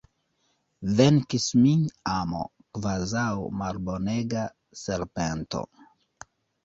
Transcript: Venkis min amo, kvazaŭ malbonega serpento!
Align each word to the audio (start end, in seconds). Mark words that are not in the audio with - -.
Venkis 0.99 1.43
min 1.65 1.83
amo, 2.13 2.41
kvazaŭ 2.77 3.27
malbonega 3.61 4.47
serpento! 4.85 5.63